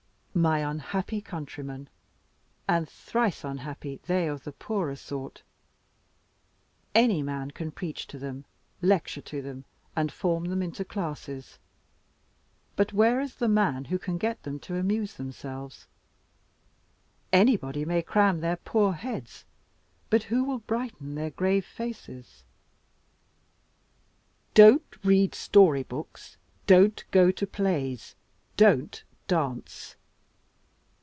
[0.33, 1.89] My unhappy countrymen!
[2.65, 5.43] (and thrice unhappy they of the poorer sort)
[6.95, 8.45] any man can preach to them,
[8.81, 11.59] lecture to them, and form them into classes
[12.77, 15.85] but where is the man who can get them to amuse themselves?
[17.33, 19.43] Anybody may cram their poor heads;
[20.09, 22.45] but who will brighten their grave faces?
[24.53, 26.37] Don't read story books,
[26.67, 28.15] don't go to plays,
[28.55, 29.97] don't dance!